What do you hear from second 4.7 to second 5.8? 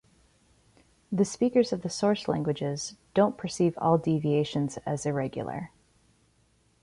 as irregular.